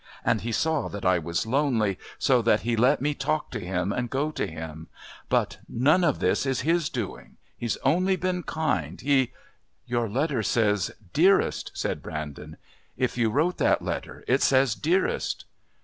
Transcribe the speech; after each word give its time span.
And 0.25 0.41
he 0.41 0.51
saw 0.51 0.87
that 0.87 1.05
I 1.05 1.19
was 1.19 1.45
lonely, 1.45 1.99
so 2.17 2.41
he 2.57 2.75
let 2.75 3.03
me 3.03 3.13
talk 3.13 3.51
to 3.51 3.59
him 3.59 3.93
and 3.93 4.09
go 4.09 4.31
to 4.31 4.47
him 4.47 4.87
but 5.29 5.59
none 5.69 6.03
of 6.03 6.17
this 6.17 6.43
is 6.47 6.61
his 6.61 6.89
doing. 6.89 7.37
He's 7.55 7.77
only 7.83 8.15
been 8.15 8.41
kind. 8.41 8.99
He" 8.99 9.31
"Your 9.85 10.09
letter 10.09 10.41
says 10.41 10.89
'Dearest'," 11.13 11.69
said 11.75 12.01
Brandon. 12.01 12.57
"If 12.97 13.15
you 13.15 13.29
wrote 13.29 13.59
that 13.59 13.83
letter 13.83 14.23
it 14.27 14.41
says 14.41 14.73
'Dearest'." 14.73 15.45